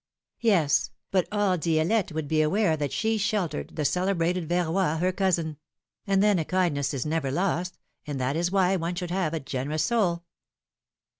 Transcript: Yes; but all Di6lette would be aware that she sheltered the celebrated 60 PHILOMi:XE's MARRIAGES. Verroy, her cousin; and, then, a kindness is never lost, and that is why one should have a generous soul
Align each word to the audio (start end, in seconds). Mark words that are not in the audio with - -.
Yes; 0.39 0.89
but 1.11 1.27
all 1.31 1.59
Di6lette 1.59 2.11
would 2.13 2.27
be 2.27 2.41
aware 2.41 2.75
that 2.75 2.91
she 2.91 3.19
sheltered 3.19 3.75
the 3.75 3.85
celebrated 3.85 4.45
60 4.45 4.55
PHILOMi:XE's 4.55 4.73
MARRIAGES. 4.73 4.97
Verroy, 4.99 4.99
her 4.99 5.11
cousin; 5.11 5.57
and, 6.07 6.23
then, 6.23 6.39
a 6.39 6.43
kindness 6.45 6.91
is 6.95 7.05
never 7.05 7.29
lost, 7.29 7.77
and 8.07 8.19
that 8.19 8.35
is 8.35 8.49
why 8.49 8.75
one 8.75 8.95
should 8.95 9.11
have 9.11 9.35
a 9.35 9.39
generous 9.39 9.83
soul 9.83 10.23